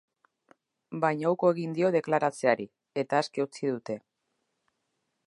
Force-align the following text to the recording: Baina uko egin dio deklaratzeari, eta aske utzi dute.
Baina 1.03 1.33
uko 1.35 1.51
egin 1.55 1.75
dio 1.79 1.91
deklaratzeari, 1.97 2.67
eta 3.05 3.21
aske 3.25 3.47
utzi 3.49 3.73
dute. 3.75 4.01